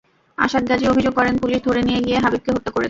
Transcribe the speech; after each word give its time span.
আসাদ 0.37 0.63
গাজী 0.69 0.85
অভিযোগ 0.87 1.13
করেন, 1.15 1.33
পুলিশ 1.41 1.59
ধরে 1.67 1.81
নিয়ে 1.87 2.01
গিয়ে 2.05 2.17
হাবিবকে 2.23 2.49
হত্যা 2.51 2.69
করেছে। 2.69 2.79